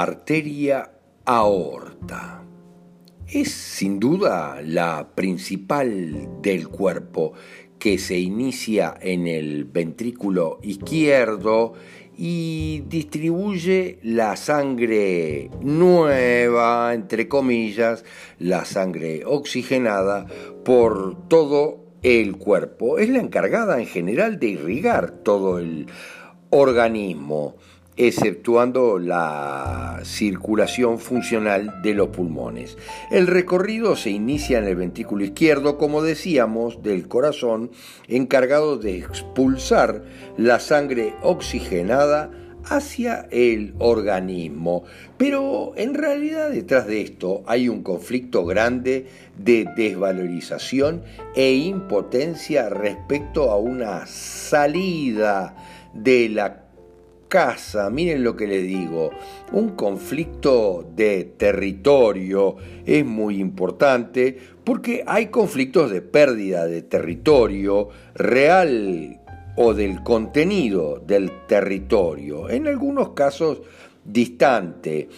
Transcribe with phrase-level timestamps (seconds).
[0.00, 0.92] Arteria
[1.24, 2.44] aorta.
[3.26, 7.32] Es sin duda la principal del cuerpo
[7.80, 11.72] que se inicia en el ventrículo izquierdo
[12.16, 18.04] y distribuye la sangre nueva, entre comillas,
[18.38, 20.26] la sangre oxigenada
[20.64, 22.98] por todo el cuerpo.
[22.98, 25.86] Es la encargada en general de irrigar todo el
[26.50, 27.56] organismo
[27.98, 32.78] exceptuando la circulación funcional de los pulmones.
[33.10, 37.72] El recorrido se inicia en el ventrículo izquierdo, como decíamos, del corazón,
[38.06, 40.04] encargado de expulsar
[40.36, 42.30] la sangre oxigenada
[42.64, 44.84] hacia el organismo.
[45.16, 51.02] Pero en realidad detrás de esto hay un conflicto grande de desvalorización
[51.34, 55.56] e impotencia respecto a una salida
[55.94, 56.67] de la
[57.28, 59.10] casa, miren lo que les digo,
[59.52, 69.20] un conflicto de territorio es muy importante porque hay conflictos de pérdida de territorio real
[69.56, 73.62] o del contenido del territorio, en algunos casos
[74.04, 75.08] distante,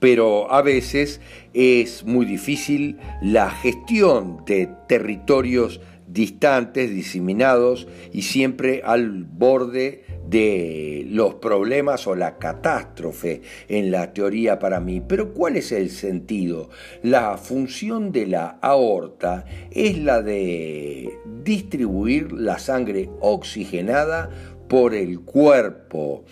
[0.00, 1.20] pero a veces
[1.54, 11.34] es muy difícil la gestión de territorios distantes, diseminados y siempre al borde de los
[11.34, 15.00] problemas o la catástrofe en la teoría para mí.
[15.00, 16.70] Pero ¿cuál es el sentido?
[17.04, 24.28] La función de la aorta es la de distribuir la sangre oxigenada
[24.68, 26.24] por el cuerpo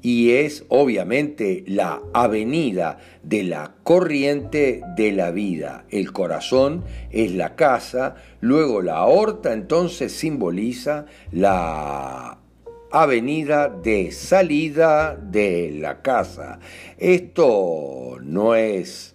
[0.00, 5.86] y es obviamente la avenida de la corriente de la vida.
[5.90, 12.39] El corazón es la casa, luego la aorta entonces simboliza la
[12.90, 16.58] avenida de salida de la casa.
[16.98, 19.14] Esto no es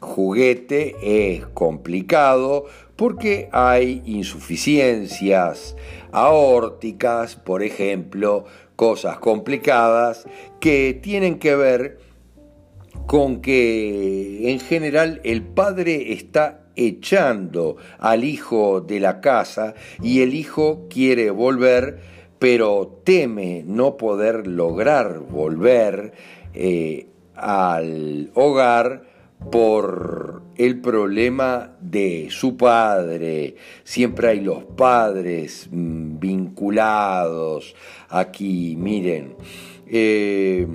[0.00, 5.76] juguete, es complicado porque hay insuficiencias
[6.12, 8.44] aórticas, por ejemplo,
[8.76, 10.26] cosas complicadas
[10.60, 11.98] que tienen que ver
[13.06, 20.34] con que en general el padre está echando al hijo de la casa y el
[20.34, 22.00] hijo quiere volver
[22.38, 26.12] pero teme no poder lograr volver
[26.54, 29.04] eh, al hogar
[29.50, 33.56] por el problema de su padre.
[33.84, 37.74] Siempre hay los padres mm, vinculados
[38.08, 39.34] aquí, miren.
[39.86, 40.66] Eh,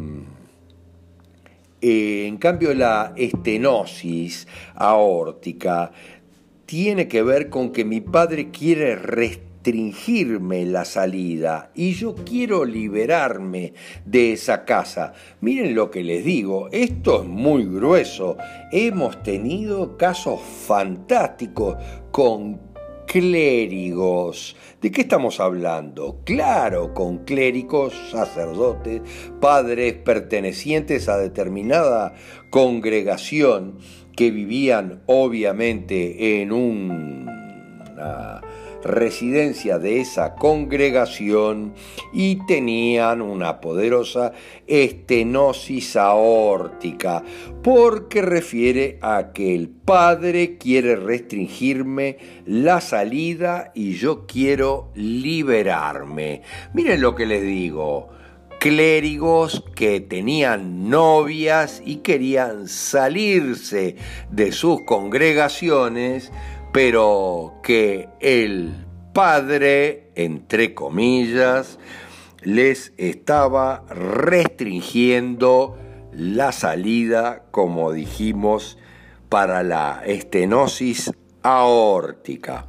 [1.82, 5.92] eh, en cambio, la estenosis aórtica
[6.66, 12.66] tiene que ver con que mi padre quiere restaurar restringirme la salida y yo quiero
[12.66, 13.74] liberarme
[14.06, 15.14] de esa casa.
[15.40, 18.36] Miren lo que les digo, esto es muy grueso.
[18.74, 21.78] Hemos tenido casos fantásticos
[22.12, 22.60] con
[23.08, 24.58] clérigos.
[24.82, 26.20] ¿De qué estamos hablando?
[26.26, 29.02] Claro, con clérigos, sacerdotes,
[29.40, 32.16] padres pertenecientes a determinada
[32.50, 33.78] congregación
[34.18, 38.43] que vivían obviamente en una
[38.84, 41.74] residencia de esa congregación
[42.12, 44.34] y tenían una poderosa
[44.68, 47.24] estenosis aórtica,
[47.64, 56.42] porque refiere a que el Padre quiere restringirme la salida y yo quiero liberarme.
[56.74, 58.10] Miren lo que les digo
[58.64, 63.98] clérigos que tenían novias y querían salirse
[64.32, 66.32] de sus congregaciones
[66.74, 68.74] pero que el
[69.14, 71.80] padre, entre comillas,
[72.42, 75.78] les estaba restringiendo
[76.12, 78.78] la salida, como dijimos,
[79.30, 82.66] para la estenosis aórtica.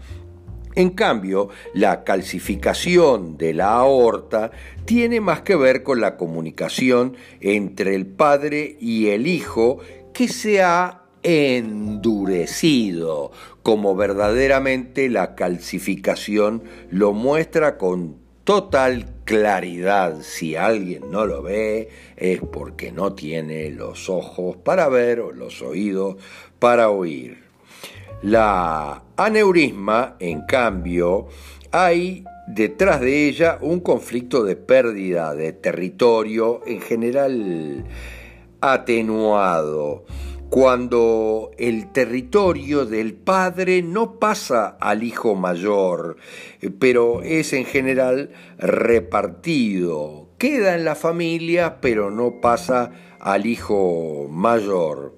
[0.75, 4.51] En cambio, la calcificación de la aorta
[4.85, 9.79] tiene más que ver con la comunicación entre el padre y el hijo
[10.13, 13.33] que se ha endurecido,
[13.65, 20.21] como verdaderamente la calcificación lo muestra con total claridad.
[20.21, 21.89] Si alguien no lo ve
[22.19, 26.17] es porque no tiene los ojos para ver o los oídos
[26.59, 27.43] para oír.
[28.21, 31.29] La aneurisma, en cambio,
[31.73, 37.85] hay detrás de ella un conflicto de pérdida de territorio, en general
[38.61, 40.05] atenuado
[40.55, 46.17] cuando el territorio del padre no pasa al hijo mayor,
[46.79, 55.17] pero es en general repartido, queda en la familia, pero no pasa al hijo mayor.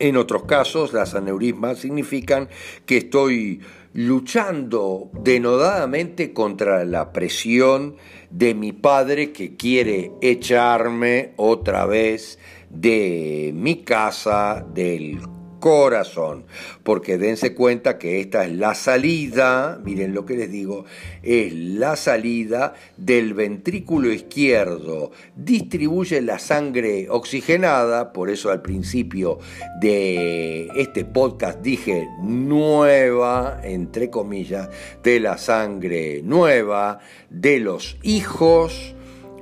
[0.00, 2.48] En otros casos, las aneurismas significan
[2.84, 3.60] que estoy
[3.94, 7.96] luchando denodadamente contra la presión
[8.30, 12.38] de mi padre que quiere echarme otra vez
[12.70, 15.20] de mi casa, del
[15.62, 16.44] corazón,
[16.82, 20.86] porque dense cuenta que esta es la salida, miren lo que les digo,
[21.22, 29.38] es la salida del ventrículo izquierdo, distribuye la sangre oxigenada, por eso al principio
[29.80, 34.68] de este podcast dije nueva, entre comillas,
[35.04, 36.98] de la sangre nueva,
[37.30, 38.96] de los hijos,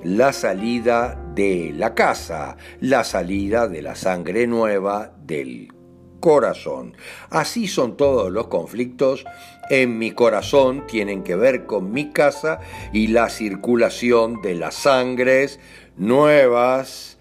[0.05, 5.79] la salida de la casa, la salida de la sangre nueva del
[6.20, 6.94] corazón.
[7.31, 9.25] Así son todos los conflictos
[9.70, 12.61] en mi corazón, tienen que ver con mi casa
[12.93, 15.58] y la circulación de las sangres
[15.96, 17.19] nuevas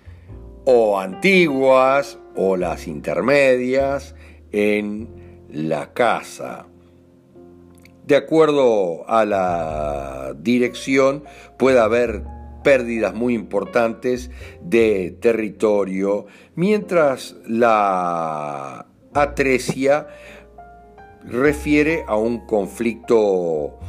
[0.66, 4.16] o antiguas o las intermedias
[4.52, 6.68] en la casa.
[8.06, 11.24] De acuerdo a la dirección
[11.58, 12.24] puede haber
[12.64, 14.32] pérdidas muy importantes
[14.62, 16.26] de territorio,
[16.56, 20.08] mientras la atresia
[21.24, 23.80] refiere a un conflicto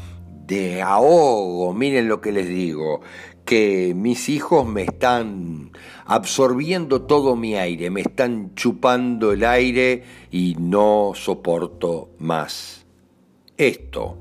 [0.46, 1.72] de ahogo.
[1.74, 3.00] Miren lo que les digo,
[3.44, 5.72] que mis hijos me están
[6.06, 12.86] absorbiendo todo mi aire, me están chupando el aire y no soporto más.
[13.56, 14.18] Esto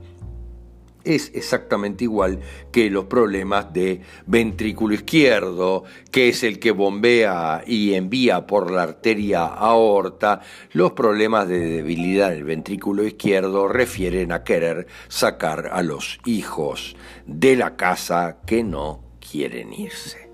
[1.03, 2.39] es exactamente igual
[2.71, 8.83] que los problemas de ventrículo izquierdo, que es el que bombea y envía por la
[8.83, 10.41] arteria aorta.
[10.71, 17.55] Los problemas de debilidad del ventrículo izquierdo refieren a querer sacar a los hijos de
[17.55, 20.28] la casa que no quieren irse.